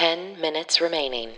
10 0.00 0.40
minutes 0.40 0.80
remaining. 0.80 1.28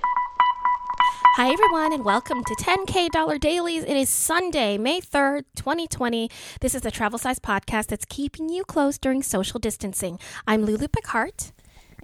Hi, 1.34 1.52
everyone, 1.52 1.92
and 1.92 2.04
welcome 2.04 2.44
to 2.44 2.54
10K 2.54 3.08
Dollar 3.08 3.36
Dailies. 3.36 3.82
It 3.82 3.96
is 3.96 4.08
Sunday, 4.08 4.78
May 4.78 5.00
3rd, 5.00 5.46
2020. 5.56 6.30
This 6.60 6.72
is 6.76 6.82
the 6.82 6.92
travel 6.92 7.18
size 7.18 7.40
podcast 7.40 7.88
that's 7.88 8.04
keeping 8.04 8.48
you 8.48 8.62
close 8.62 8.98
during 8.98 9.20
social 9.24 9.58
distancing. 9.58 10.16
I'm 10.46 10.62
Lulu 10.64 10.86
Picard. 10.86 11.46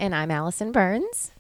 And 0.00 0.16
I'm 0.16 0.32
Allison 0.32 0.72
Burns. 0.72 1.30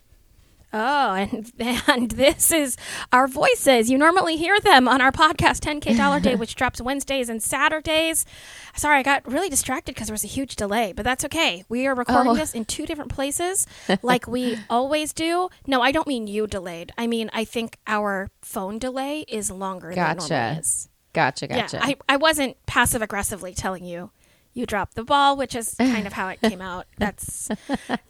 Oh, 0.72 1.14
and, 1.14 1.50
and 1.88 2.10
this 2.10 2.52
is 2.52 2.76
our 3.12 3.26
voices. 3.26 3.90
You 3.90 3.96
normally 3.98 4.36
hear 4.36 4.60
them 4.60 4.86
on 4.86 5.00
our 5.00 5.10
podcast, 5.12 5.60
10K 5.60 5.96
Dollar 5.96 6.20
Day, 6.20 6.34
which 6.36 6.54
drops 6.54 6.80
Wednesdays 6.80 7.28
and 7.28 7.42
Saturdays. 7.42 8.26
Sorry, 8.76 8.98
I 8.98 9.02
got 9.02 9.26
really 9.30 9.48
distracted 9.48 9.94
because 9.94 10.08
there 10.08 10.14
was 10.14 10.24
a 10.24 10.28
huge 10.28 10.56
delay, 10.56 10.92
but 10.92 11.04
that's 11.04 11.24
okay. 11.24 11.64
We 11.68 11.86
are 11.86 11.94
recording 11.94 12.32
Oh. 12.32 12.36
this 12.36 12.54
in 12.54 12.64
two 12.64 12.84
different 12.86 13.10
places 13.10 13.66
like 14.02 14.26
we 14.28 14.58
always 14.68 15.12
do. 15.12 15.48
No, 15.66 15.80
I 15.80 15.90
don't 15.92 16.06
mean 16.06 16.26
you 16.26 16.46
delayed. 16.46 16.92
I 16.98 17.06
mean, 17.06 17.30
I 17.32 17.44
think 17.44 17.78
our 17.86 18.30
phone 18.42 18.78
delay 18.78 19.20
is 19.28 19.50
longer 19.50 19.88
than 19.94 20.04
normal 20.04 20.28
Gotcha. 20.28 20.58
is. 20.60 20.88
Gotcha, 21.14 21.46
gotcha. 21.48 21.78
Yeah, 21.78 21.84
I, 21.86 21.96
I 22.08 22.16
wasn't 22.18 22.56
passive 22.66 23.00
aggressively 23.02 23.54
telling 23.54 23.84
you 23.84 24.10
you 24.58 24.66
dropped 24.66 24.94
the 24.94 25.04
ball, 25.04 25.36
which 25.36 25.54
is 25.54 25.74
kind 25.78 26.06
of 26.06 26.12
how 26.12 26.28
it 26.28 26.40
came 26.40 26.60
out. 26.60 26.86
That's 26.98 27.48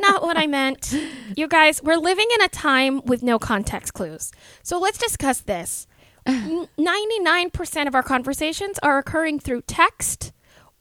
not 0.00 0.22
what 0.22 0.36
I 0.36 0.46
meant. 0.46 0.94
You 1.36 1.46
guys, 1.46 1.82
we're 1.82 1.96
living 1.96 2.26
in 2.34 2.42
a 2.42 2.48
time 2.48 3.04
with 3.04 3.22
no 3.22 3.38
context 3.38 3.94
clues. 3.94 4.32
So 4.62 4.78
let's 4.78 4.98
discuss 4.98 5.40
this. 5.40 5.86
99% 6.26 7.86
of 7.86 7.94
our 7.94 8.02
conversations 8.02 8.78
are 8.82 8.98
occurring 8.98 9.40
through 9.40 9.62
text 9.62 10.32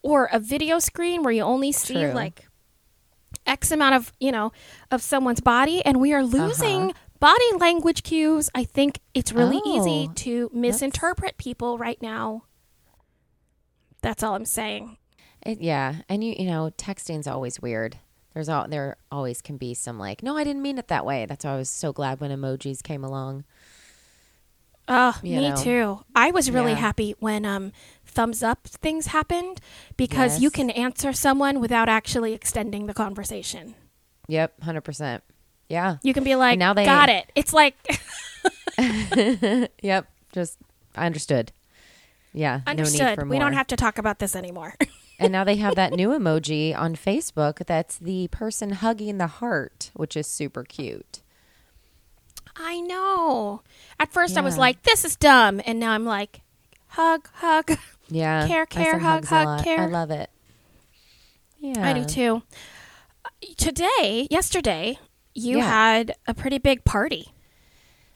or 0.02 0.26
a 0.32 0.40
video 0.40 0.80
screen 0.80 1.24
where 1.24 1.34
you 1.34 1.42
only 1.42 1.72
see 1.72 1.94
True. 1.94 2.12
like 2.12 2.48
X 3.46 3.72
amount 3.72 3.96
of, 3.96 4.12
you 4.20 4.32
know, 4.32 4.52
of 4.92 5.02
someone's 5.02 5.40
body 5.40 5.84
and 5.86 6.02
we 6.02 6.14
are 6.14 6.20
uh-huh. 6.20 6.38
losing 6.38 6.94
body 7.20 7.54
language 7.58 8.04
cues. 8.04 8.50
I 8.54 8.64
think 8.64 9.00
it's 9.14 9.32
really 9.32 9.62
easy 9.66 10.08
Oh, 10.10 10.14
to 10.16 10.50
misinterpret 10.54 11.38
people 11.38 11.78
right 11.78 12.02
now. 12.02 12.44
That's 14.02 14.24
all 14.24 14.36
I'm 14.36 14.46
saying. 14.46 14.98
It- 15.46 15.62
yeah, 15.62 15.98
and 16.10 16.24
you 16.24 16.36
you 16.38 16.46
know, 16.46 16.72
texting's 16.78 17.28
always 17.28 17.60
weird. 17.62 17.98
There's 18.34 18.50
all 18.50 18.68
there 18.68 18.98
always 19.12 19.42
can 19.42 19.58
be 19.58 19.74
some 19.74 19.98
like, 19.98 20.22
no, 20.22 20.38
I 20.38 20.44
didn't 20.44 20.62
mean 20.62 20.78
it 20.78 20.90
that 20.90 21.06
way. 21.06 21.26
That's 21.26 21.44
why 21.46 21.54
I 21.54 21.58
was 21.58 21.70
so 21.70 21.92
glad 21.94 22.20
when 22.20 22.30
emojis 22.32 22.84
came 22.84 23.04
along. 23.04 23.46
Oh, 24.90 25.18
You 25.22 25.38
me 25.38 25.50
know. 25.50 25.56
too. 25.56 26.00
I 26.16 26.32
was 26.32 26.50
really 26.50 26.72
Yeah. 26.72 26.78
happy 26.78 27.16
when 27.20 27.46
um 27.46 27.72
thumbs 28.06 28.42
up 28.44 28.68
things 28.68 29.08
happened 29.08 29.60
because 29.98 30.40
you 30.40 30.50
can 30.50 30.70
answer 30.70 31.12
someone 31.14 31.60
without 31.60 31.90
actually 31.90 32.34
extending 32.34 32.86
the 32.86 32.94
conversation. 32.94 33.76
Yep, 34.28 34.62
hundred 34.64 34.82
percent. 34.82 35.24
Yeah. 35.68 35.98
You 36.04 36.14
can 36.14 36.24
be 36.24 36.36
like, 36.36 36.58
now 36.60 36.74
they- 36.74 36.86
"Got 36.86 37.10
it." 37.10 37.30
It's 37.36 37.54
like 37.54 37.76
Yep. 39.82 40.08
Just 40.32 40.58
I 40.96 41.06
understood. 41.06 41.52
Yeah. 42.34 42.62
No 42.66 42.74
need 42.74 42.80
understood. 42.80 43.16
for 43.16 43.26
more. 43.26 43.32
we 43.36 43.40
don't 43.40 43.54
have 43.54 43.68
to 43.68 43.76
talk 43.76 43.98
about 43.98 44.20
this 44.20 44.36
anymore. 44.36 44.76
and 45.20 45.32
now 45.32 45.44
they 45.44 45.56
have 45.58 45.76
that 45.76 45.94
new 45.94 46.10
emoji 46.10 46.78
on 46.78 46.96
Facebook 46.96 47.66
that's 47.66 47.98
the 47.98 48.28
person 48.30 48.72
hugging 48.72 49.18
the 49.18 49.28
heart, 49.28 49.92
which 49.94 50.16
is 50.18 50.28
super 50.28 50.64
cute. 50.64 51.22
I 52.56 52.80
know. 52.82 53.62
At 54.00 54.12
first, 54.12 54.38
I 54.38 54.42
was 54.42 54.58
like, 54.58 54.82
"This 54.84 55.06
is 55.06 55.16
dumb," 55.16 55.62
and 55.66 55.80
now 55.80 55.92
I'm 55.92 56.06
like, 56.06 56.42
"Hug, 56.88 57.28
hug." 57.34 57.78
Yeah. 58.10 58.48
Care, 58.48 58.66
care, 58.66 59.00
hug, 59.00 59.26
hug, 59.26 59.64
care. 59.64 59.82
I 59.82 59.86
love 59.88 60.12
it. 60.12 60.30
Yeah. 61.60 61.88
I 61.88 61.94
do 61.94 62.06
too. 62.06 62.42
Today, 63.58 64.28
yesterday, 64.32 64.98
you 65.36 65.58
Yeah. 65.58 65.66
had 65.68 66.16
a 66.26 66.34
pretty 66.34 66.58
big 66.58 66.84
party. 66.84 67.34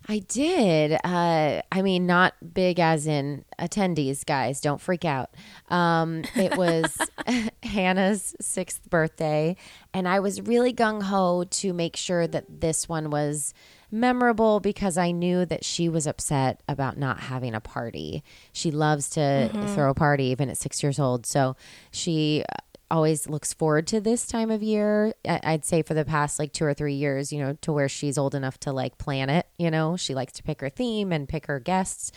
I 0.08 0.20
did. 0.20 1.00
Uh, 1.04 1.62
I 1.72 1.82
mean, 1.82 2.06
not 2.06 2.34
big 2.54 2.80
as 2.80 3.08
in 3.08 3.46
attendees, 3.60 4.26
guys. 4.26 4.60
Don't 4.60 4.82
freak 4.82 5.06
out. 5.06 5.30
Um, 5.70 6.24
it 6.36 6.58
was 6.58 6.98
Hannah's 7.64 8.36
sixth 8.42 8.90
birthday, 8.90 9.56
and 9.94 10.08
I 10.08 10.20
was 10.20 10.42
really 10.42 10.74
gung 10.74 11.04
ho 11.04 11.44
to 11.44 11.74
make 11.74 11.96
sure 11.96 12.28
that 12.28 12.62
this 12.62 12.90
one 12.90 13.10
was 13.10 13.54
memorable 13.92 14.60
because 14.60 14.98
I 14.98 15.12
knew 15.12 15.46
that 15.46 15.64
she 15.66 15.90
was 15.90 16.08
upset 16.08 16.62
about 16.68 16.98
not 16.98 17.20
having 17.20 17.54
a 17.54 17.62
party. 17.62 18.24
She 18.54 18.72
loves 18.72 19.10
to 19.12 19.50
throw 19.76 19.92
a 19.92 19.94
party 19.94 20.26
even 20.26 20.50
at 20.50 20.58
six 20.58 20.82
years 20.82 20.98
old. 20.98 21.26
So 21.26 21.56
she 21.92 22.44
always 22.92 23.28
looks 23.28 23.54
forward 23.54 23.88
to 23.88 24.00
this 24.02 24.28
time 24.28 24.52
of 24.52 24.62
year. 24.62 25.14
I'd 25.26 25.66
say 25.66 25.82
for 25.82 25.94
the 25.94 26.06
past 26.06 26.38
like 26.38 26.54
two 26.54 26.66
or 26.66 26.74
three 26.74 26.94
years, 26.94 27.34
you 27.34 27.40
know, 27.40 27.58
to 27.62 27.72
where 27.72 27.90
she's 27.90 28.18
old 28.18 28.36
enough 28.36 28.60
to 28.60 28.72
like 28.72 28.98
plan 28.98 29.30
it. 29.30 29.48
You 29.58 29.72
know, 29.72 29.98
she 29.98 30.14
likes 30.14 30.34
to 30.34 30.44
pick 30.44 30.62
her 30.62 30.70
theme 30.70 31.12
and 31.12 31.28
pick 31.28 31.48
her 31.48 31.60
guests. 31.60 32.12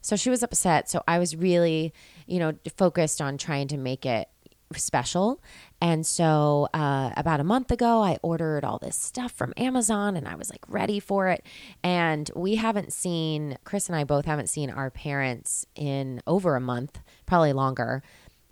So 0.00 0.16
she 0.16 0.30
was 0.30 0.42
upset. 0.42 0.88
So 0.88 1.02
I 1.08 1.18
was 1.18 1.34
really, 1.34 1.92
you 2.26 2.38
know, 2.38 2.52
focused 2.76 3.20
on 3.20 3.38
trying 3.38 3.68
to 3.68 3.76
make 3.76 4.06
it 4.06 4.28
special. 4.76 5.40
And 5.80 6.06
so 6.06 6.68
uh, 6.74 7.10
about 7.16 7.40
a 7.40 7.44
month 7.44 7.70
ago, 7.70 8.02
I 8.02 8.18
ordered 8.22 8.64
all 8.64 8.78
this 8.78 8.96
stuff 8.96 9.32
from 9.32 9.52
Amazon 9.56 10.16
and 10.16 10.26
I 10.26 10.34
was 10.34 10.50
like 10.50 10.64
ready 10.68 11.00
for 11.00 11.28
it. 11.28 11.44
And 11.82 12.30
we 12.34 12.56
haven't 12.56 12.92
seen, 12.92 13.58
Chris 13.64 13.88
and 13.88 13.96
I 13.96 14.04
both 14.04 14.24
haven't 14.24 14.48
seen 14.48 14.70
our 14.70 14.90
parents 14.90 15.66
in 15.74 16.22
over 16.26 16.56
a 16.56 16.60
month, 16.60 17.00
probably 17.26 17.52
longer. 17.52 18.02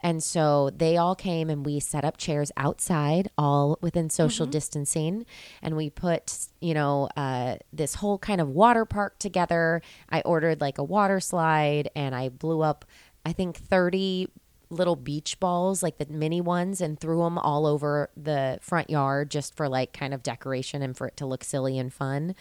And 0.03 0.23
so 0.23 0.71
they 0.71 0.97
all 0.97 1.15
came 1.15 1.49
and 1.49 1.65
we 1.65 1.79
set 1.81 2.05
up 2.05 2.17
chairs 2.17 2.51
outside, 2.57 3.31
all 3.39 3.79
within 3.81 4.11
social 4.11 4.47
distancing. 4.47 5.25
And 5.63 5.77
we 5.77 5.91
put, 5.91 6.49
you 6.61 6.75
know, 6.75 7.09
uh, 7.17 7.57
this 7.73 7.95
whole 7.95 8.19
kind 8.19 8.41
of 8.41 8.49
water 8.49 8.85
park 8.85 9.19
together. 9.19 9.81
I 10.11 10.21
ordered 10.23 10.61
like 10.61 10.79
a 10.79 10.85
water 10.85 11.21
slide 11.21 11.91
and 11.95 12.15
I 12.15 12.29
blew 12.29 12.63
up, 12.63 12.85
I 13.25 13.33
think, 13.33 13.57
30 13.57 14.29
little 14.73 14.97
beach 14.97 15.39
balls, 15.39 15.83
like 15.83 15.99
the 15.99 16.07
mini 16.07 16.41
ones, 16.41 16.81
and 16.81 16.99
threw 16.99 17.23
them 17.23 17.39
all 17.39 17.67
over 17.67 18.11
the 18.17 18.59
front 18.61 18.91
yard 18.91 19.31
just 19.31 19.55
for 19.55 19.69
like 19.69 19.93
kind 19.93 20.15
of 20.15 20.23
decoration 20.23 20.83
and 20.83 20.97
for 20.97 21.07
it 21.07 21.17
to 21.19 21.27
look 21.27 21.45
silly 21.45 21.79
and 21.79 21.93
fun. 21.93 22.35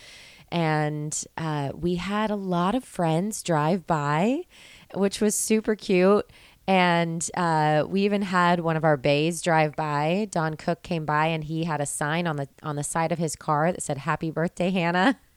And 0.49 1.23
uh, 1.37 1.71
we 1.75 1.95
had 1.95 2.31
a 2.31 2.35
lot 2.35 2.73
of 2.73 2.83
friends 2.83 3.43
drive 3.43 3.85
by, 3.85 4.43
which 4.93 5.21
was 5.21 5.35
super 5.35 5.75
cute. 5.75 6.29
And 6.67 7.27
uh, 7.35 7.85
we 7.87 8.03
even 8.05 8.21
had 8.21 8.59
one 8.59 8.77
of 8.77 8.83
our 8.83 8.97
bays 8.97 9.41
drive 9.41 9.75
by. 9.75 10.27
Don 10.31 10.55
Cook 10.55 10.83
came 10.83 11.05
by, 11.05 11.27
and 11.27 11.43
he 11.43 11.63
had 11.63 11.81
a 11.81 11.85
sign 11.85 12.27
on 12.27 12.35
the 12.37 12.47
on 12.63 12.75
the 12.75 12.83
side 12.83 13.11
of 13.11 13.17
his 13.17 13.35
car 13.35 13.71
that 13.71 13.81
said 13.81 13.97
"Happy 13.99 14.31
Birthday, 14.31 14.71
Hannah." 14.71 15.19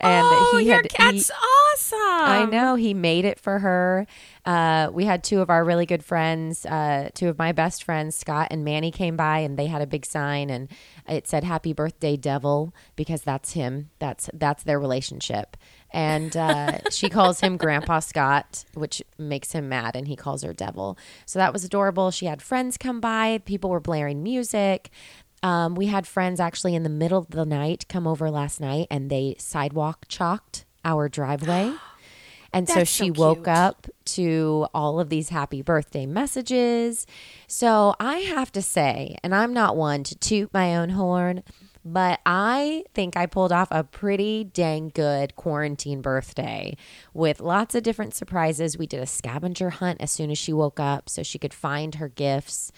And 0.00 0.22
oh, 0.24 0.58
he 0.60 0.66
your 0.68 0.76
had 0.76 0.88
cat's 0.88 1.28
he- 1.28 1.34
awesome. 1.72 1.98
I 2.00 2.44
know 2.46 2.74
he 2.74 2.94
made 2.94 3.24
it 3.24 3.38
for 3.38 3.58
her. 3.58 4.06
Uh, 4.44 4.88
we 4.92 5.04
had 5.04 5.22
two 5.22 5.40
of 5.40 5.50
our 5.50 5.64
really 5.64 5.86
good 5.86 6.04
friends, 6.04 6.64
uh, 6.66 7.10
two 7.14 7.28
of 7.28 7.38
my 7.38 7.52
best 7.52 7.84
friends, 7.84 8.16
Scott 8.16 8.48
and 8.50 8.64
Manny, 8.64 8.90
came 8.90 9.16
by, 9.16 9.40
and 9.40 9.58
they 9.58 9.66
had 9.66 9.82
a 9.82 9.86
big 9.86 10.06
sign, 10.06 10.50
and 10.50 10.68
it 11.08 11.26
said 11.28 11.44
"Happy 11.44 11.72
Birthday, 11.72 12.16
Devil," 12.16 12.74
because 12.96 13.22
that's 13.22 13.52
him. 13.52 13.90
That's 13.98 14.30
that's 14.32 14.62
their 14.62 14.80
relationship. 14.80 15.56
And 15.92 16.36
uh, 16.36 16.78
she 16.90 17.08
calls 17.08 17.40
him 17.40 17.56
Grandpa 17.56 18.00
Scott, 18.00 18.64
which 18.74 19.02
makes 19.18 19.52
him 19.52 19.68
mad, 19.68 19.96
and 19.96 20.08
he 20.08 20.16
calls 20.16 20.42
her 20.42 20.52
Devil. 20.52 20.96
So 21.26 21.38
that 21.38 21.52
was 21.52 21.64
adorable. 21.64 22.10
She 22.10 22.26
had 22.26 22.42
friends 22.42 22.76
come 22.76 23.00
by. 23.00 23.38
People 23.44 23.70
were 23.70 23.80
blaring 23.80 24.22
music. 24.22 24.90
Um, 25.42 25.74
we 25.74 25.86
had 25.86 26.06
friends 26.06 26.38
actually 26.38 26.74
in 26.74 26.82
the 26.82 26.90
middle 26.90 27.18
of 27.18 27.30
the 27.30 27.46
night 27.46 27.86
come 27.88 28.06
over 28.06 28.30
last 28.30 28.60
night, 28.60 28.86
and 28.90 29.10
they 29.10 29.36
sidewalk 29.38 30.04
chalked 30.08 30.66
our 30.84 31.08
driveway. 31.08 31.72
And 32.52 32.66
so 32.66 32.74
That's 32.74 32.90
so 32.90 33.04
she 33.04 33.10
woke 33.12 33.46
up 33.46 33.86
to 34.06 34.66
all 34.74 34.98
of 34.98 35.08
these 35.08 35.28
happy 35.28 35.62
birthday 35.62 36.04
messages. 36.04 37.06
So 37.46 37.94
I 38.00 38.16
have 38.16 38.50
to 38.50 38.60
say, 38.60 39.16
and 39.22 39.32
I'm 39.32 39.52
not 39.52 39.76
one 39.76 40.02
to 40.02 40.16
toot 40.16 40.52
my 40.52 40.74
own 40.74 40.88
horn, 40.88 41.44
but 41.84 42.20
I 42.26 42.84
think 42.92 43.16
I 43.16 43.26
pulled 43.26 43.52
off 43.52 43.68
a 43.70 43.84
pretty 43.84 44.44
dang 44.44 44.90
good 44.92 45.36
quarantine 45.36 46.02
birthday 46.02 46.76
with 47.14 47.40
lots 47.40 47.74
of 47.74 47.82
different 47.82 48.14
surprises. 48.14 48.76
We 48.76 48.86
did 48.86 49.00
a 49.00 49.06
scavenger 49.06 49.70
hunt 49.70 50.00
as 50.00 50.10
soon 50.10 50.30
as 50.30 50.38
she 50.38 50.52
woke 50.52 50.80
up 50.80 51.08
so 51.08 51.22
she 51.22 51.38
could 51.38 51.54
find 51.54 51.94
her 51.94 52.08
gifts. 52.08 52.72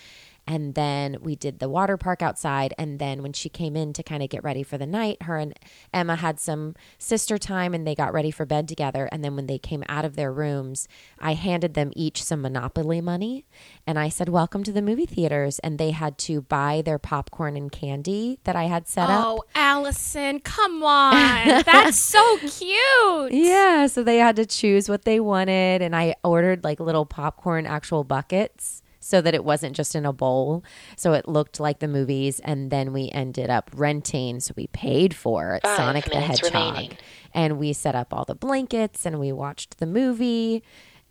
And 0.47 0.75
then 0.75 1.19
we 1.21 1.37
did 1.37 1.59
the 1.59 1.69
water 1.69 1.97
park 1.97 2.23
outside. 2.23 2.75
And 2.77 2.99
then 2.99 3.23
when 3.23 3.33
she 3.33 3.49
came 3.49 3.77
in 3.77 3.93
to 3.93 4.03
kind 4.03 4.23
of 4.23 4.29
get 4.29 4.43
ready 4.43 4.63
for 4.63 4.77
the 4.77 4.87
night, 4.87 5.23
her 5.23 5.37
and 5.37 5.59
Emma 5.93 6.17
had 6.17 6.41
some 6.41 6.75
sister 6.99 7.39
time 7.39 7.75
and 7.75 7.87
they 7.87 7.95
got 7.95 8.13
ready 8.13 8.31
for 8.31 8.45
bed 8.45 8.69
together. 8.69 9.09
And 9.13 9.25
then 9.25 9.37
when 9.37 9.47
they 9.47 9.59
came 9.59 9.85
out 9.89 10.05
of 10.05 10.17
their 10.17 10.33
rooms, 10.33 10.89
I 11.19 11.35
handed 11.35 11.75
them 11.75 11.93
each 11.95 12.23
some 12.23 12.43
Monopoly 12.43 13.01
money. 13.01 13.45
And 13.87 13.99
I 13.99 14.09
said, 14.09 14.29
Welcome 14.29 14.65
to 14.65 14.73
the 14.73 14.83
movie 14.83 15.07
theaters. 15.07 15.59
And 15.61 15.79
they 15.79 15.93
had 15.93 16.19
to 16.19 16.43
buy 16.43 16.83
their 16.85 16.99
popcorn 16.99 17.57
and 17.57 17.71
candy 17.71 18.39
that 18.45 18.57
I 18.57 18.65
had 18.65 18.89
set 18.89 19.09
up. 19.09 19.25
Oh, 19.25 19.45
Allison, 19.55 20.41
come 20.41 20.83
on. 20.83 21.15
That's 21.65 21.99
so 21.99 22.39
cute. 22.39 23.33
Yeah, 23.33 23.87
so 23.87 24.03
they 24.03 24.19
had 24.19 24.37
to 24.37 24.47
choose 24.47 24.89
what 24.89 25.05
they 25.05 25.21
wanted, 25.21 25.83
and 25.83 25.95
I 25.95 26.15
ordered 26.25 26.65
like 26.65 26.81
little 26.81 27.07
popcorn 27.07 27.67
actual 27.67 28.05
buckets 28.05 28.82
so 29.03 29.21
that 29.21 29.35
it 29.35 29.45
wasn't 29.45 29.75
just 29.75 29.95
in 29.95 30.07
a 30.07 30.13
bowl. 30.13 30.63
So 30.97 31.13
it 31.13 31.29
looked 31.29 31.59
like 31.59 31.81
the 31.81 31.89
movies. 31.89 32.41
And 32.41 32.71
then 32.71 32.93
we 32.93 33.11
ended 33.11 33.51
up 33.51 33.71
renting. 33.75 34.39
So 34.41 34.55
we 34.57 34.69
paid 34.69 35.15
for 35.15 35.59
Five 35.63 35.73
ah, 35.73 35.77
Sonic 35.77 36.05
the 36.05 36.21
Hedgehog. 36.21 36.55
remaining. 36.55 36.97
And 37.35 37.59
we 37.59 37.73
set 37.73 37.95
up 37.95 38.15
all 38.15 38.25
the 38.25 38.35
blankets 38.35 39.05
and 39.05 39.19
we 39.19 39.33
watched 39.33 39.79
the 39.79 39.87
movie. 39.87 40.63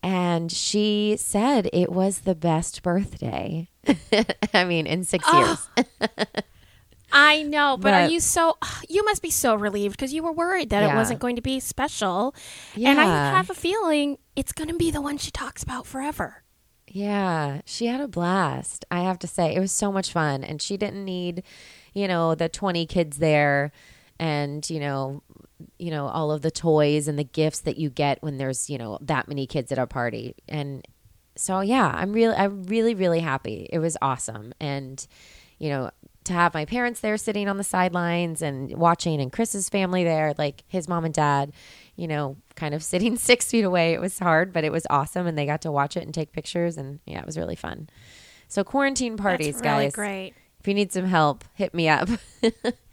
And 0.02 0.52
she 0.52 1.16
said 1.20 1.70
it 1.74 1.92
was 1.92 2.20
the 2.20 2.34
best 2.34 2.82
birthday. 2.82 3.68
I 4.54 4.64
mean, 4.64 4.88
in 4.88 5.04
six 5.04 5.26
ah. 5.28 5.60
years. 5.78 6.10
I 7.14 7.44
know, 7.44 7.76
but, 7.76 7.94
are 7.94 8.04
But- 8.06 8.12
you 8.12 8.20
so? 8.22 8.58
You 8.88 9.04
must 9.06 9.22
be 9.22 9.30
so 9.32 9.56
relieved 9.56 9.98
because 9.98 10.14
you 10.14 10.24
were 10.24 10.32
worried 10.32 10.70
that 10.70 10.84
it 10.84 10.96
wasn't 10.96 11.20
going 11.20 11.36
to 11.36 11.42
be 11.42 11.60
special, 11.60 12.34
Yeah. 12.76 12.92
and 12.92 13.00
I 13.02 13.06
have 13.06 13.50
a 13.50 13.54
feeling 13.54 14.18
it's 14.36 14.52
going 14.54 14.70
to 14.70 14.76
be 14.76 14.92
the 14.92 15.02
one 15.02 15.18
she 15.18 15.32
talks 15.32 15.64
about 15.64 15.86
forever. 15.86 16.44
Yeah, 16.94 17.62
she 17.66 17.86
had 17.88 18.02
a 18.02 18.08
blast. 18.08 18.84
I 18.92 19.02
have 19.02 19.18
to 19.20 19.28
say, 19.28 19.56
it 19.56 19.60
was 19.62 19.72
so 19.72 19.92
much 19.94 20.12
fun, 20.12 20.44
and 20.44 20.62
she 20.62 20.76
didn't 20.76 21.06
need, 21.06 21.44
you 21.94 22.06
know, 22.08 22.36
the 22.36 22.50
twenty 22.50 22.86
kids 22.86 23.18
there, 23.18 23.72
and 24.20 24.70
you 24.70 24.80
know, 24.80 25.24
you 25.80 25.90
know, 25.90 26.08
all 26.08 26.32
of 26.32 26.42
the 26.42 26.52
toys 26.52 27.08
and 27.08 27.18
the 27.18 27.24
gifts 27.24 27.62
that 27.62 27.78
you 27.78 27.90
get 27.90 28.22
when 28.22 28.38
there's 28.38 28.70
you 28.70 28.78
know 28.78 28.98
that 29.02 29.30
many 29.30 29.48
kids 29.48 29.72
at 29.72 29.78
a 29.78 29.88
party. 29.88 30.36
And 30.50 30.86
so, 31.38 31.62
yeah, 31.62 31.92
I'm 31.96 32.12
really, 32.12 32.36
I'm 32.36 32.64
really, 32.64 32.94
really 32.94 33.22
happy. 33.22 33.70
It 33.72 33.80
was 33.80 33.96
awesome, 34.02 34.54
and 34.60 35.08
you 35.60 35.70
know, 35.70 35.92
to 36.26 36.34
have 36.34 36.54
my 36.54 36.66
parents 36.66 37.00
there 37.00 37.16
sitting 37.18 37.48
on 37.48 37.58
the 37.58 37.64
sidelines 37.64 38.42
and 38.42 38.76
watching, 38.76 39.22
and 39.22 39.32
Chris's 39.32 39.70
family 39.70 40.04
there, 40.04 40.34
like 40.38 40.66
his 40.68 40.90
mom 40.90 41.06
and 41.06 41.14
dad, 41.14 41.54
you 42.02 42.08
know, 42.08 42.36
kind 42.56 42.74
of 42.74 42.84
sitting 42.92 43.16
six 43.16 43.46
feet 43.46 43.64
away. 43.64 43.94
It 43.94 44.02
was 44.02 44.18
hard, 44.18 44.52
but 44.52 44.64
it 44.64 44.72
was 44.72 44.88
awesome, 44.90 45.28
and 45.28 45.38
they 45.38 45.46
got 45.46 45.62
to 45.62 45.72
watch 45.72 45.96
it 45.96 46.04
and 46.04 46.14
take 46.14 46.32
pictures, 46.32 46.78
and 46.78 47.00
yeah, 47.06 47.20
it 47.20 47.26
was 47.28 47.38
really 47.38 47.56
fun. 47.56 47.88
So 48.48 48.64
quarantine 48.64 49.16
parties, 49.18 49.56
That's 49.56 49.66
really 49.66 49.86
guys. 49.86 49.94
great. 49.96 50.34
If 50.60 50.68
you 50.68 50.74
need 50.74 50.92
some 50.92 51.06
help, 51.06 51.46
hit 51.54 51.74
me 51.74 51.88
up. 51.88 52.10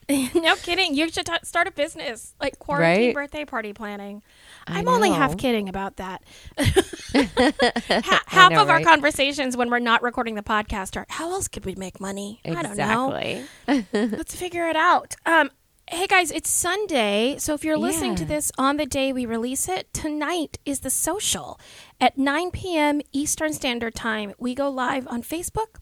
no 0.34 0.54
kidding. 0.56 0.94
You 0.94 1.10
should 1.10 1.26
t- 1.26 1.32
start 1.42 1.66
a 1.66 1.70
business 1.70 2.34
like 2.40 2.58
quarantine 2.58 3.08
Right? 3.08 3.14
birthday 3.14 3.44
party 3.44 3.74
planning. 3.74 4.22
I 4.66 4.78
I'm 4.78 4.88
only 4.88 5.10
half 5.10 5.36
kidding 5.36 5.68
about 5.68 5.96
that. 5.96 6.22
Ha- 6.58 8.22
half 8.26 8.52
know, 8.52 8.62
of 8.62 8.70
our 8.70 8.80
conversations 8.80 9.54
when 9.54 9.68
we're 9.70 9.80
not 9.80 10.02
recording 10.02 10.34
the 10.34 10.42
podcast 10.42 10.96
are 10.96 11.04
how 11.10 11.32
else 11.32 11.46
could 11.48 11.66
we 11.66 11.74
make 11.74 12.00
money? 12.00 12.40
I 12.46 12.62
don't 12.62 12.76
know. 12.78 13.44
Let's 13.92 14.34
figure 14.34 14.66
it 14.68 14.76
out. 14.76 15.14
Um, 15.26 15.50
hey 15.90 16.06
guys, 16.06 16.30
it's 16.30 16.50
Sunday, 16.50 17.36
so 17.38 17.54
if 17.54 17.64
you're 17.64 17.78
listening 17.78 18.14
to 18.16 18.24
this 18.24 18.52
on 18.58 18.76
the 18.76 18.84
day 18.84 19.12
we 19.12 19.24
release 19.24 19.68
it, 19.68 19.92
tonight 19.94 20.58
is 20.66 20.80
the 20.80 20.90
social 20.90 21.58
at 22.00 22.18
9 22.18 22.50
p.m. 22.50 23.00
Eastern 23.12 23.52
Standard 23.52 23.94
Time. 23.94 24.34
We 24.38 24.54
go 24.54 24.68
live 24.68 25.08
on 25.08 25.22
Facebook 25.22 25.78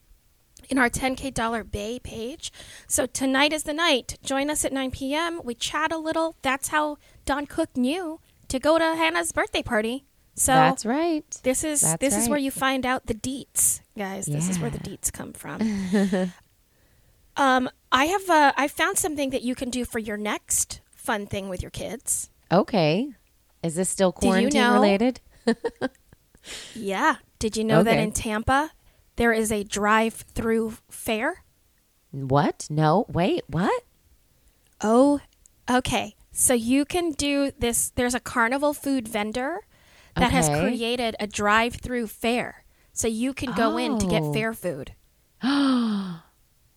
in 0.69 0.79
our 0.79 0.89
10K 0.89 1.35
Dollar 1.35 1.65
Bay 1.65 1.99
page. 1.99 2.53
So 2.87 3.07
tonight 3.07 3.53
is 3.53 3.65
the 3.65 3.73
night. 3.73 4.17
Join 4.23 4.49
us 4.49 4.65
at 4.65 4.73
9 4.73 4.93
p.m. 4.93 5.41
We 5.43 5.55
chat 5.55 5.93
a 5.93 5.99
little. 5.99 6.37
That's 6.43 6.69
how 6.69 6.99
Don 7.25 7.47
Cook 7.47 7.77
knew 7.77 8.21
to 8.49 8.59
go 8.61 8.79
to 8.79 8.85
Hannah's 8.85 9.33
birthday 9.33 9.63
party. 9.63 10.05
So 10.35 10.53
That's 10.53 10.85
right. 10.85 11.25
this 11.43 11.65
is 11.65 11.81
That's 11.81 12.01
this 12.01 12.17
is 12.17 12.29
where 12.29 12.39
you 12.39 12.51
find 12.51 12.85
out 12.85 13.07
the 13.07 13.15
deets, 13.15 13.81
guys. 13.97 14.27
This 14.27 14.51
is 14.51 14.59
where 14.59 14.71
the 14.71 14.79
deets 14.79 15.11
come 15.11 15.33
from. 15.33 16.31
um, 17.37 17.69
I 17.93 18.07
have 18.07 18.29
uh, 18.31 18.53
I 18.57 18.69
found 18.69 18.99
something 18.99 19.31
that 19.31 19.43
you 19.43 19.55
can 19.55 19.71
do 19.71 19.85
for 19.85 19.99
your 19.99 20.17
next 20.17 20.81
fun 20.95 21.27
thing 21.27 21.49
with 21.49 21.63
your 21.63 21.71
kids. 21.71 22.31
Okay. 22.51 23.13
Is 23.63 23.75
this 23.75 23.89
still 23.89 24.09
you 24.09 24.13
quarantine 24.29 24.61
know- 24.61 24.75
related? 24.75 25.21
Yeah. 26.75 27.17
Did 27.39 27.57
you 27.57 27.65
know 27.65 27.83
that 27.83 27.99
in 27.99 28.13
Tampa 28.13 28.71
there 29.17 29.33
is 29.33 29.51
a 29.51 29.65
drive-through 29.65 30.75
fair? 30.91 31.43
What? 32.13 32.67
No. 32.71 33.05
Wait. 33.09 33.43
What? 33.49 33.83
Oh, 34.81 35.21
okay. 35.69 36.15
So 36.33 36.55
you 36.55 36.85
can 36.85 37.11
do 37.13 37.51
this. 37.59 37.91
There's 37.91 38.15
a 38.15 38.21
carnival 38.21 38.75
food 38.75 39.09
vendor 39.09 39.67
that 40.15 40.31
has 40.31 40.49
created 40.49 41.17
a 41.19 41.27
drive-through 41.27 42.07
fair, 42.07 42.65
so 42.93 43.09
you 43.09 43.35
can 43.35 43.53
go 43.53 43.77
in 43.77 43.99
to 43.99 44.07
get 44.07 44.23
Oh. 44.23 44.33
fair 44.33 44.55
food. 44.55 44.93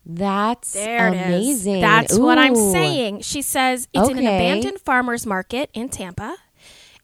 That's 0.04 0.72
There 0.72 1.08
is. 1.08 1.14
amazing. 1.14 1.80
That's 1.80 2.18
what 2.18 2.38
I'm 2.38 2.56
saying. 2.56 3.20
She 3.20 3.42
says 3.42 3.88
it's 3.92 4.08
in 4.08 4.18
an 4.18 4.26
abandoned 4.26 4.80
farmers 4.80 5.26
market 5.26 5.70
in 5.74 5.88
Tampa, 5.88 6.36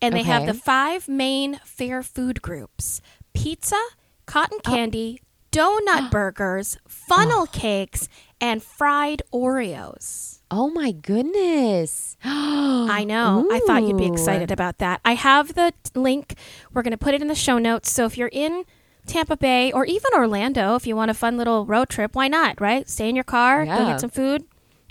and 0.00 0.14
they 0.14 0.22
have 0.22 0.46
the 0.46 0.54
five 0.54 1.08
main 1.08 1.60
fair 1.64 2.02
food 2.02 2.43
groups: 2.43 3.00
pizza, 3.34 3.81
cotton 4.26 4.58
Oh. 4.66 4.70
candy, 4.70 5.20
donut 5.52 6.10
burgers, 6.10 6.78
funnel 6.88 7.43
oh. 7.43 7.46
cakes, 7.52 8.08
and 8.40 8.62
fried 8.62 9.22
Oreos. 9.32 10.40
Oh 10.50 10.70
my 10.70 10.93
goodness. 10.93 12.16
I 12.25 13.04
know. 13.04 13.48
I 13.50 13.60
thought 13.66 13.82
you'd 13.82 13.96
be 13.96 14.06
excited 14.06 14.50
about 14.52 14.78
that. 14.78 15.00
I 15.04 15.14
have 15.14 15.54
the 15.54 15.72
link. 15.94 16.37
We're 16.72 16.82
going 16.82 16.93
to 16.93 16.96
put 16.98 17.14
it 17.14 17.22
in 17.22 17.26
the 17.28 17.34
show 17.34 17.58
notes. 17.58 17.90
So 17.90 18.04
if 18.04 18.16
you're 18.16 18.31
in 18.32 18.64
Tampa 19.06 19.37
Bay 19.37 19.73
or 19.73 19.85
even 19.85 20.11
Orlando, 20.14 20.75
if 20.76 20.87
you 20.87 20.97
want 20.97 21.11
a 21.11 21.14
fun 21.14 21.37
little 21.37 21.64
road 21.64 21.88
trip, 21.88 22.14
why 22.14 22.29
not, 22.29 22.61
right? 22.61 22.88
Stay 22.88 23.08
in 23.08 23.14
your 23.14 23.25
car, 23.25 23.64
go 23.64 23.87
get 23.87 24.00
some 24.00 24.11
food, 24.11 24.44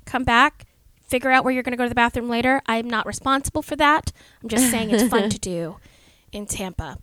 come 0.06 0.24
back, 0.24 0.66
figure 1.02 1.32
out 1.32 1.44
where 1.44 1.54
you're 1.54 1.64
going 1.64 1.72
to 1.74 1.78
go 1.78 1.84
to 1.84 1.90
the 1.90 1.96
bathroom 1.96 2.30
later. 2.30 2.62
I'm 2.66 2.90
not 2.90 3.06
responsible 3.06 3.62
for 3.62 3.76
that. 3.76 4.12
I'm 4.42 4.50
just 4.50 4.70
saying 4.72 4.90
it's 4.92 5.10
fun 5.10 5.30
to 5.30 5.40
do 5.54 5.78
in 6.32 6.46
Tampa. 6.46 6.98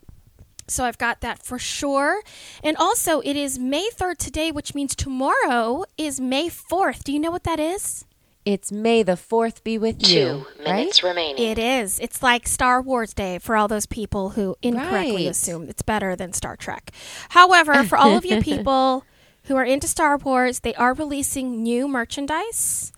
So 0.69 0.85
I've 0.85 0.99
got 0.99 1.21
that 1.21 1.43
for 1.43 1.59
sure. 1.59 2.23
And 2.63 2.77
also, 2.77 3.21
it 3.21 3.37
is 3.37 3.59
May 3.59 3.89
3rd 3.95 4.17
today, 4.17 4.51
which 4.51 4.75
means 4.75 4.95
tomorrow 4.95 5.85
is 5.99 6.21
May 6.21 6.49
4th. 6.49 7.05
Do 7.05 7.13
you 7.13 7.19
know 7.19 7.31
what 7.31 7.45
that 7.45 7.61
is? 7.61 8.05
It's 8.45 8.73
May 8.73 9.03
the 9.05 9.13
4th 9.13 9.63
be 9.63 9.79
with 9.79 10.07
you. 10.09 10.45
Two 10.59 10.63
minutes 10.65 11.03
Right? 11.03 11.11
remaining. 11.11 11.47
It 11.47 11.59
is. 11.59 12.01
It's 12.01 12.23
like 12.23 12.49
Star 12.49 12.83
Wars 12.83 13.15
Day 13.15 13.39
for 13.39 13.57
all 13.57 13.69
those 13.69 13.87
people 13.87 14.31
who 14.31 14.57
incorrectly 14.63 15.27
Right. 15.27 15.31
assume 15.31 15.69
it's 15.69 15.83
better 15.83 16.17
than 16.17 16.33
Star 16.33 16.57
Trek. 16.57 16.91
However, 17.31 17.85
for 17.85 17.97
all 17.97 18.17
of 18.17 18.25
you 18.25 18.41
people 18.43 19.05
who 19.45 19.55
are 19.57 19.65
into 19.65 19.87
Star 19.87 20.17
Wars, 20.17 20.61
they 20.61 20.75
are 20.75 20.93
releasing 20.93 21.63
new 21.63 21.87
merchandise, 21.87 22.91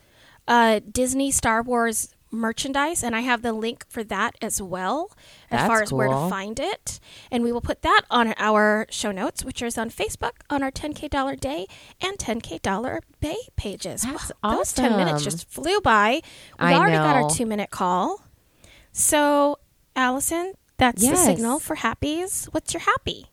uh, 0.48 0.80
Disney 0.90 1.30
Star 1.30 1.62
Wars 1.62 2.14
merchandise, 2.30 3.02
and 3.04 3.14
I 3.14 3.20
have 3.20 3.42
the 3.42 3.52
link 3.52 3.84
for 3.88 4.02
that 4.04 4.36
as 4.42 4.60
well, 4.62 5.10
as 5.54 5.66
far 5.66 5.82
as 5.82 5.92
where 5.92 6.08
to 6.08 6.28
find 6.28 6.58
it. 6.60 7.00
And 7.30 7.42
we 7.44 7.52
will 7.52 7.60
put 7.60 7.82
that 7.82 8.02
on 8.10 8.34
our 8.36 8.86
show 8.90 9.12
notes, 9.12 9.44
which 9.44 9.62
is 9.62 9.78
on 9.78 9.90
Facebook 9.90 10.32
on 10.50 10.62
our 10.62 10.70
10K 10.70 11.08
Dollar 11.10 11.36
Day 11.36 11.66
and 12.00 12.18
10K 12.18 12.60
Dollar 12.62 13.00
Bay 13.20 13.36
pages. 13.56 14.02
That's 14.02 14.32
Wow, 14.42 14.56
Those 14.56 14.72
10 14.72 14.96
minutes 14.96 15.24
just 15.24 15.48
flew 15.48 15.80
by. 15.80 16.20
We 16.60 16.66
I 16.66 16.74
already 16.74 16.96
got 16.96 17.16
our 17.16 17.30
two 17.30 17.46
minute 17.46 17.70
call. 17.70 18.22
So, 18.92 19.58
Allison, 19.96 20.54
that's 20.76 21.02
the 21.02 21.16
signal 21.16 21.58
for 21.58 21.76
happies. 21.76 22.46
What's 22.46 22.72
your 22.72 22.82
happy? 22.82 23.26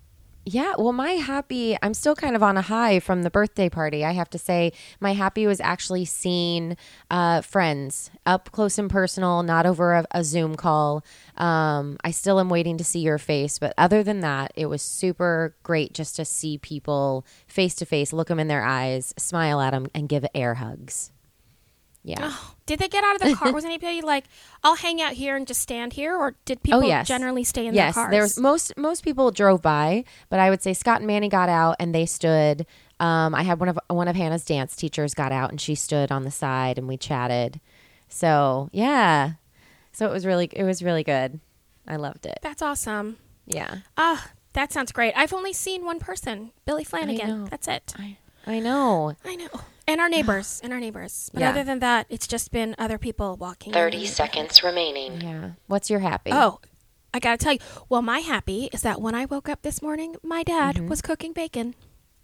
Yeah, 0.43 0.73
well, 0.75 0.91
my 0.91 1.11
happy, 1.11 1.77
I'm 1.83 1.93
still 1.93 2.15
kind 2.15 2.35
of 2.35 2.41
on 2.41 2.57
a 2.57 2.63
high 2.63 2.99
from 2.99 3.21
the 3.21 3.29
birthday 3.29 3.69
party. 3.69 4.03
I 4.03 4.13
have 4.13 4.29
to 4.31 4.39
say, 4.39 4.73
my 4.99 5.13
happy 5.13 5.45
was 5.45 5.59
actually 5.61 6.05
seeing 6.05 6.77
uh, 7.11 7.41
friends 7.41 8.09
up 8.25 8.51
close 8.51 8.79
and 8.79 8.89
personal, 8.89 9.43
not 9.43 9.67
over 9.67 9.93
a, 9.93 10.05
a 10.09 10.23
Zoom 10.23 10.55
call. 10.55 11.05
Um, 11.37 11.97
I 12.03 12.09
still 12.09 12.39
am 12.39 12.49
waiting 12.49 12.77
to 12.77 12.83
see 12.83 13.01
your 13.01 13.19
face, 13.19 13.59
but 13.59 13.75
other 13.77 14.01
than 14.01 14.21
that, 14.21 14.51
it 14.55 14.65
was 14.65 14.81
super 14.81 15.55
great 15.61 15.93
just 15.93 16.15
to 16.15 16.25
see 16.25 16.57
people 16.57 17.23
face 17.45 17.75
to 17.75 17.85
face, 17.85 18.11
look 18.11 18.29
them 18.29 18.39
in 18.39 18.47
their 18.47 18.63
eyes, 18.63 19.13
smile 19.19 19.61
at 19.61 19.71
them, 19.71 19.89
and 19.93 20.09
give 20.09 20.25
air 20.33 20.55
hugs. 20.55 21.11
Yeah. 22.03 22.33
Did 22.65 22.79
they 22.79 22.87
get 22.87 23.03
out 23.03 23.15
of 23.15 23.21
the 23.21 23.35
car? 23.35 23.51
was 23.53 23.65
anybody 23.65 24.01
like, 24.01 24.25
I'll 24.63 24.75
hang 24.75 25.01
out 25.01 25.13
here 25.13 25.35
and 25.35 25.45
just 25.45 25.61
stand 25.61 25.93
here? 25.93 26.15
Or 26.15 26.35
did 26.45 26.63
people 26.63 26.79
oh 26.79 26.83
yes, 26.87 27.07
generally 27.07 27.43
stay 27.43 27.67
in 27.67 27.73
yes, 27.73 27.95
their 27.95 28.03
cars? 28.05 28.11
there 28.11 28.21
was 28.21 28.39
most 28.39 28.77
most 28.77 29.03
people 29.03 29.29
drove 29.31 29.61
by, 29.61 30.03
but 30.29 30.39
I 30.39 30.49
would 30.49 30.61
say 30.63 30.73
Scott 30.73 30.97
and 30.97 31.07
Manny 31.07 31.29
got 31.29 31.49
out 31.49 31.75
and 31.79 31.93
they 31.93 32.05
stood. 32.05 32.65
Um, 32.99 33.35
I 33.35 33.43
had 33.43 33.59
one 33.59 33.69
of 33.69 33.79
one 33.87 34.07
of 34.07 34.15
Hannah's 34.15 34.45
dance 34.45 34.75
teachers 34.75 35.13
got 35.13 35.31
out 35.31 35.51
and 35.51 35.59
she 35.59 35.75
stood 35.75 36.11
on 36.11 36.23
the 36.23 36.31
side 36.31 36.77
and 36.77 36.87
we 36.87 36.97
chatted. 36.97 37.59
So 38.07 38.69
yeah, 38.71 39.33
so 39.91 40.07
it 40.07 40.11
was 40.11 40.25
really 40.25 40.49
it 40.53 40.63
was 40.63 40.81
really 40.81 41.03
good. 41.03 41.39
I 41.87 41.97
loved 41.97 42.25
it. 42.25 42.39
That's 42.41 42.61
awesome. 42.61 43.17
Yeah, 43.45 43.79
Ah, 43.97 44.29
that 44.53 44.71
sounds 44.71 44.91
great. 44.91 45.13
I've 45.15 45.33
only 45.33 45.51
seen 45.51 45.83
one 45.83 45.99
person, 45.99 46.51
Billy 46.65 46.83
Flanagan. 46.83 47.45
That's 47.45 47.67
it. 47.67 47.93
I 47.97 48.17
I 48.47 48.59
know. 48.59 49.15
I 49.25 49.35
know. 49.35 49.49
And 49.87 49.99
our 50.01 50.09
neighbors. 50.09 50.59
And 50.63 50.73
our 50.73 50.79
neighbors. 50.79 51.29
But 51.33 51.41
Yeah. 51.41 51.49
other 51.49 51.63
than 51.63 51.79
that, 51.79 52.05
it's 52.09 52.27
just 52.27 52.51
been 52.51 52.75
other 52.77 52.97
people 52.97 53.35
walking. 53.37 53.73
30 53.73 54.05
seconds 54.05 54.63
remaining. 54.63 55.21
Yeah. 55.21 55.51
What's 55.67 55.89
your 55.89 55.99
happy? 55.99 56.31
Oh, 56.33 56.59
I 57.13 57.19
got 57.19 57.39
to 57.39 57.43
tell 57.43 57.53
you. 57.53 57.59
Well, 57.89 58.01
my 58.01 58.19
happy 58.19 58.69
is 58.71 58.81
that 58.83 59.01
when 59.01 59.15
I 59.15 59.25
woke 59.25 59.49
up 59.49 59.61
this 59.63 59.81
morning, 59.81 60.15
my 60.23 60.43
dad 60.43 60.75
Mm-hmm. 60.75 60.87
was 60.87 61.01
cooking 61.01 61.33
bacon. 61.33 61.75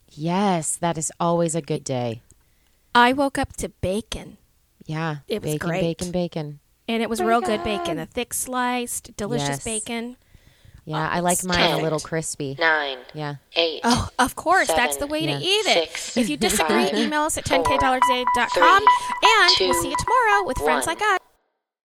yes, 0.10 0.76
that 0.78 0.98
is 0.98 1.12
always 1.20 1.56
a 1.56 1.62
good 1.62 1.84
day. 1.84 2.22
I 2.96 3.14
woke 3.14 3.38
up 3.38 3.56
to 3.58 3.70
bacon. 3.70 4.38
Yeah, 4.86 5.18
It 5.28 5.42
was 5.44 5.52
bacon, 5.54 5.70
great. 5.70 5.82
bacon, 5.82 6.12
bacon. 6.12 6.60
And 6.88 7.04
it 7.04 7.10
was 7.10 7.22
real 7.22 7.42
good 7.42 7.62
bacon, 7.64 8.00
a 8.00 8.06
thick 8.06 8.34
sliced, 8.34 9.16
delicious 9.18 9.60
Yes. 9.60 9.64
bacon. 9.66 10.16
Yeah, 10.89 11.10
I 11.10 11.20
like 11.20 11.44
mine 11.44 11.72
a 11.72 11.77
little 11.84 12.00
crispy. 12.00 12.56
nine, 12.58 12.98
Yeah. 13.13 13.36
eight, 13.58 13.82
Oh, 13.84 14.08
of 14.20 14.36
course. 14.36 14.67
that's 14.67 14.96
the 14.96 15.06
way 15.06 15.20
Yeah. 15.25 15.38
to 15.38 15.44
eat 15.44 15.65
it. 15.67 15.89
six, 15.89 16.15
if 16.15 16.29
you 16.29 16.38
disagree, 16.38 16.86
five, 16.86 16.94
email 16.94 17.24
us 17.24 17.38
at 17.38 17.46
four, 17.48 17.62
10kdollarsaday.com. 17.62 18.84
And 19.22 19.51
three, 19.58 19.67
we'll 19.67 19.82
see 19.82 19.89
you 19.89 19.96
tomorrow 20.00 20.46
with 20.46 20.58
friends 20.60 20.88
like 20.88 21.01
us. 21.01 21.17